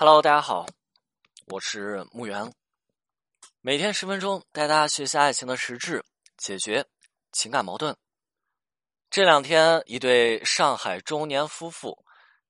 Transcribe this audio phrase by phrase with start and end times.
[0.00, 0.64] Hello，大家好，
[1.48, 2.52] 我是木源。
[3.60, 6.04] 每天十分钟，带大家学习爱情的实质，
[6.36, 6.86] 解决
[7.32, 7.96] 情感矛盾。
[9.10, 11.98] 这两天，一对上海中年夫妇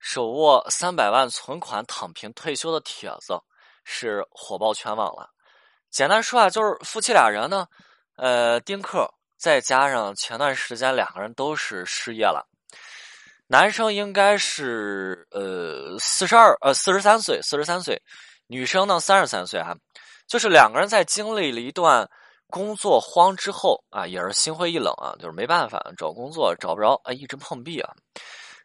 [0.00, 3.40] 手握三百万存款躺平退休的帖子
[3.84, 5.30] 是火爆全网了。
[5.88, 7.68] 简单说啊，就是夫妻俩人呢，
[8.16, 9.08] 呃，丁克，
[9.38, 12.44] 再加上前段时间两个人都是失业了。
[13.48, 18.00] 男生应该是呃四十二呃四十三岁四十三岁，
[18.48, 19.72] 女生呢三十三岁啊，
[20.26, 22.08] 就是两个人在经历了一段
[22.48, 27.92] 工作荒之后啊，也是心灰意冷啊，就是没办法找工作找不着啊，一直碰壁啊。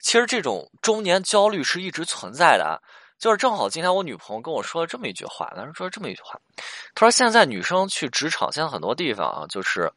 [0.00, 2.78] 其实这种中年焦虑是一直存在的啊，
[3.18, 6.38] 就是正好今天我女朋友跟我说了这么一句话，她说了这么一句话，
[6.94, 9.92] 她说现在女生去职场，现在很多地方啊，就是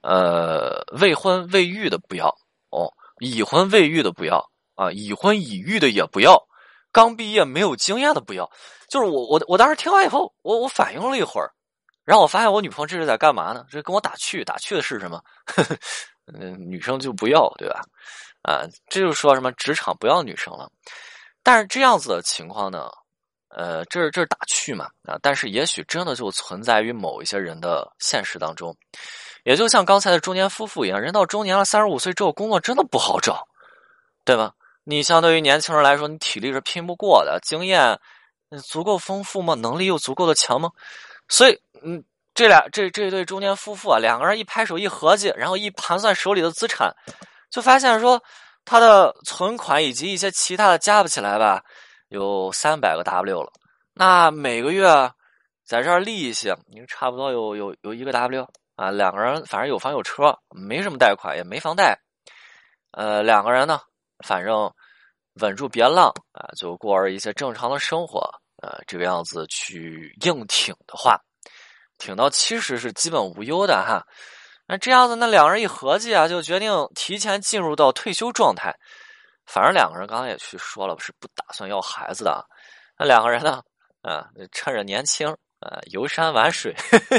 [0.00, 2.34] 呃未婚未育的不要
[2.70, 2.90] 哦。
[3.24, 6.46] 已婚未育的不要啊，已婚已育的也不要，
[6.92, 8.50] 刚毕业没有经验的不要。
[8.88, 11.50] 就是我我我当时听完以后，我我反应了一会儿，
[12.04, 13.64] 然后我发现我女朋友这是在干嘛呢？
[13.70, 15.22] 这跟我打趣，打趣的是什么？
[16.32, 17.82] 嗯，女生就不要对吧？
[18.42, 20.70] 啊，这就说什么职场不要女生了。
[21.42, 22.90] 但是这样子的情况呢，
[23.48, 25.18] 呃，这是这是打趣嘛啊？
[25.20, 28.76] 但是也许真的就存在于某一些人的现实当中。
[29.44, 33.46] 也就像刚才的中年夫妇一样，人到中年了，三十五岁之后工作真的不好找，
[34.24, 34.52] 对吧？
[34.82, 37.98] 你相对于年轻人来说，你体力是拼不过的，经验
[38.62, 39.54] 足够丰富吗？
[39.54, 40.70] 能力又足够的强吗？
[41.28, 46.94] 所以，嗯，这俩这这对中年夫妇啊，两个人一拍手一合计，然后一盘算手里的资产，
[47.50, 48.22] 就发现说
[48.64, 51.62] 他的存款以及一些其他的加不起来吧，
[52.08, 53.52] 有三百个 W 了。
[53.94, 54.86] 那每个月
[55.64, 58.46] 在这儿利息，你差不多有有有一个 W。
[58.76, 61.98] 啊，两个人反正有房有车，没什么贷款，也没房贷。
[62.90, 63.80] 呃，两个人呢，
[64.24, 64.72] 反正
[65.40, 68.20] 稳住别浪啊，就过着一些正常的生活。
[68.62, 71.20] 呃，这个样子去硬挺的话，
[71.98, 74.02] 挺到七十是基本无忧的哈。
[74.66, 78.74] 那这样子，那两人一合计啊，就决定提前进入到退休状态。
[79.44, 82.42] 反正两个人刚刚也去说了，是不打算要孩子的。
[82.98, 83.60] 那两个人呢，
[84.00, 86.74] 啊，趁着年轻啊，游山玩水。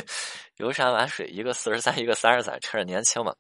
[0.58, 3.36] 游山玩水，一个四十三，一个三十三，趁着年轻嘛。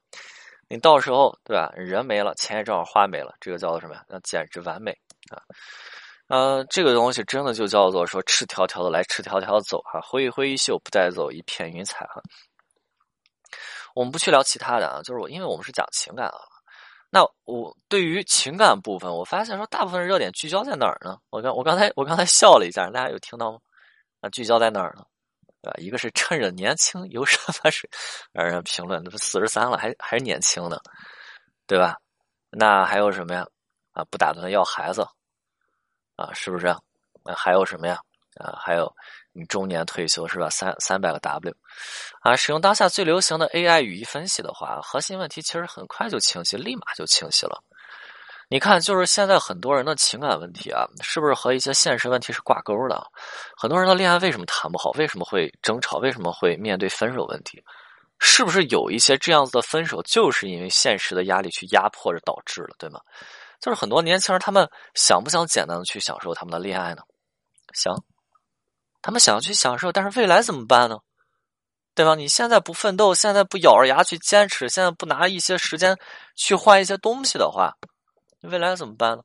[0.68, 1.72] 你到时候对吧？
[1.76, 4.04] 人没了，钱也正好花没了，这个叫做什么呀？
[4.10, 4.92] 那简直完美
[5.30, 5.40] 啊！
[6.28, 12.22] 呃，这个东西真的就叫做说赤条条的来，赤条条的走哈，挥一挥衣袖，不带走一片云彩哈。
[13.94, 16.40] 我们不去聊其他的啊，就是我，因为我们是讲情感啊。
[17.10, 21.18] 那我对于情感部分，我发现说大部分热点聚焦在哪儿呢？
[21.30, 23.60] 我刚我刚才我刚才笑了一下，大家有听到吗？
[24.26, 25.06] 啊，聚焦在哪儿呢？
[25.62, 25.78] 对吧？
[25.78, 27.88] 一个是趁着年轻 游山玩水，
[28.32, 30.80] 让人评论，那不四十三了，还还是年轻呢，
[31.68, 31.96] 对吧？
[32.50, 33.46] 那还有什么呀？
[33.94, 35.08] 啊，不打算要孩子
[36.16, 36.76] 啊，是不是？
[37.24, 38.00] 那还有什么呀？
[38.40, 38.92] 啊，还有
[39.32, 40.50] 你中年退休是吧？
[40.50, 41.56] 三三百个 W
[42.22, 47.64] 啊，使用当下最流行的 AI 语义分析的话，核心问题其实很快就清晰，立马就清晰了。
[48.48, 53.04] 你看，就是现在很多人的情感问题啊，是不是和一些现实问题是挂钩的？
[53.58, 54.92] 很多人的恋爱为什么谈不好？
[54.92, 55.98] 为什么会争吵？
[55.98, 57.64] 为什么会面对分手问题？
[58.20, 63.00] 是不是有一些这样子的分手，就是因为现实的压力去压迫着导致了，对吗？
[63.60, 67.02] 就是很多年轻人，他们想不想简单的去享受他们的恋爱呢？
[67.74, 67.96] 想，
[69.02, 70.98] 他们想去享受，但是未来怎么办呢？
[71.96, 72.14] 对吧？
[72.14, 75.98] 你现在不奋斗，现在不咬着牙去坚持，现在不拿一些时间
[76.36, 77.74] 去换一些东西的话。
[78.46, 79.24] 未来怎么办呢？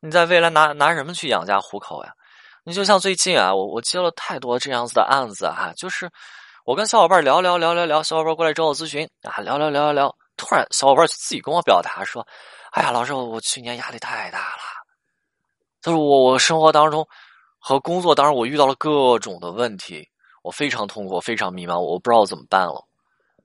[0.00, 2.12] 你在未来拿拿什么去养家糊口呀？
[2.64, 6.10] 你就像最近啊，我我接了太多这样子的案子哈，就是
[6.64, 12.24] 我跟小伙伴聊聊聊聊聊，小伙伴过来找我咨询啊，聊聊聊聊聊，突然小伙伴就自己跟我表达说
[12.70, 14.62] ：“哎呀，老师，我我去年压力太大了，
[15.80, 17.04] 就是我我生活当中
[17.58, 20.08] 和工作当中我遇到了各种的问题，
[20.42, 22.86] 我非常痛苦，非常迷茫，我不知道怎么办了。”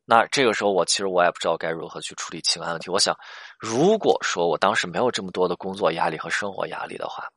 [0.10, 2.90] 那这个时候，我其实我也不知道该如何去处理情感问题。
[2.90, 3.14] 我想，
[3.60, 7.28] 如果说我当时没有这么多的工作压力和生活压力的话，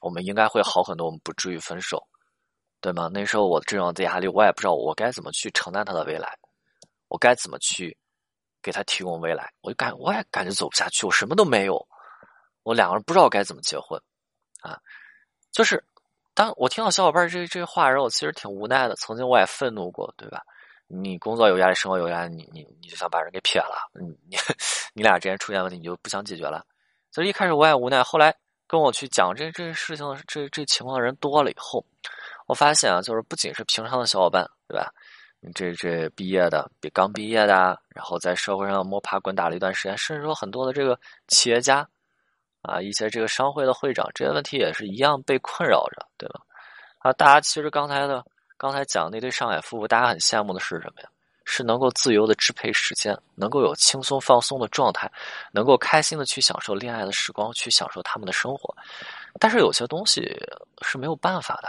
[0.00, 2.02] 我们应该会好很多，我们不至于分手，
[2.80, 3.10] 对吗？
[3.12, 6.34] 那时候我这样的压力，我也不知道我该怎么去承担他的未来，
[7.08, 7.94] 我该怎么去
[8.62, 11.86] 给他提供未来，我就感我也感觉走不下去，我什么都没有，
[12.62, 14.00] 我两个人不知道该怎么结婚，
[14.62, 14.80] 啊，
[15.52, 15.84] 就是
[16.32, 18.96] 当我听到小伙伴这这话时候，我其实挺无奈的。
[18.96, 20.42] 曾经我也愤怒过，对吧？
[20.86, 24.36] 你工作有压力，生活有压力，你你你就想把人给撇了，你你
[24.94, 26.64] 你俩之间出现问题，你就不想解决了。
[27.10, 28.34] 所以一开始我也无奈，后来
[28.66, 31.84] 跟我去讲这这事情这这情况的人多了以后，
[32.46, 34.92] 我发现啊，就是不仅是平常的小伙伴，对吧？
[35.54, 40.98] 这这毕业的，比刚毕业的，然后在社会上摸爬滚打了一段时间，甚至说很多的这个
[41.28, 41.86] 企业家
[42.62, 46.40] 啊，一些这个商会的会长，这些问题也是一样被困扰着，对吧？
[47.00, 48.24] 啊，大家其实刚才的
[48.64, 51.08] 刚才讲那对上海夫妇，大家很羡慕的是什么呀？
[51.44, 55.12] 是能够自由的支配时间，能够有轻松放松的状态，
[55.52, 58.74] 能够开心的去享受恋爱的时光，去享受他们的生活。
[59.38, 60.34] 但是有些东西
[60.80, 61.68] 是没有办法的，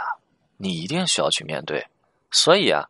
[0.56, 1.86] 你一定需要去面对。
[2.30, 2.88] 所以啊，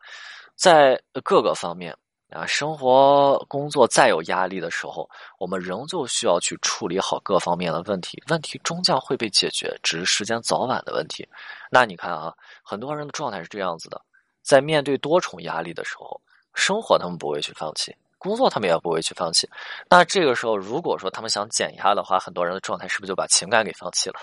[0.54, 1.92] 在各个方面
[2.31, 5.08] 啊，生活、工作再有压力的时候，
[5.38, 8.23] 我们仍旧需要去处理好各方面的问题。
[8.28, 11.26] 问题终将会被解决，只是时间早晚的问题。
[11.70, 14.00] 那你看啊，很多人的状态是这样子的：
[14.43, 16.20] 在面对多重压力的时候。
[16.58, 19.46] 生活他们不会去放弃，工作他们也不会去放弃。
[19.90, 24.19] 那这个时候，如果说他们想减压的话，很多人的状态是不是就把情感给放弃了？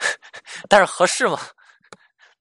[0.68, 1.38] 但是合适吗？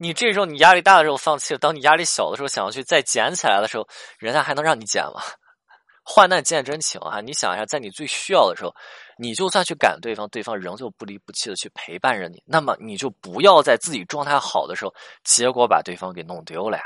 [0.03, 3.87] 你这时候你压力大的时候放弃了，当你压力小的时候想要去再捡起来的时候，
[4.19, 5.21] 人家还能让你捡吗？
[6.03, 7.21] 患难见真情啊！
[7.21, 8.75] 你想一下，在你最需要的时候，
[9.17, 12.43] 你就算去赶对方，对方仍旧不离不弃的去陪伴着你。
[12.45, 16.83] 那么你就不要在自己状态好的时候，结果把对方给弄丢了呀，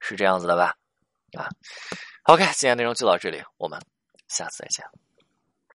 [0.00, 0.74] 是这样子的吧？
[1.38, 1.48] 啊
[2.24, 3.80] ，OK，今天内容就到这里，我们
[4.26, 4.84] 下次再见。